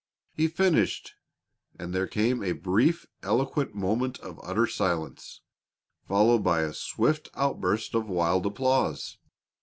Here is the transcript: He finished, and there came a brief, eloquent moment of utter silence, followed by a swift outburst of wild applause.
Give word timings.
He 0.33 0.47
finished, 0.47 1.13
and 1.77 1.93
there 1.93 2.07
came 2.07 2.41
a 2.41 2.53
brief, 2.53 3.05
eloquent 3.21 3.75
moment 3.75 4.17
of 4.21 4.39
utter 4.41 4.65
silence, 4.65 5.41
followed 6.07 6.39
by 6.43 6.61
a 6.61 6.73
swift 6.73 7.29
outburst 7.35 7.93
of 7.93 8.07
wild 8.09 8.47
applause. 8.47 9.19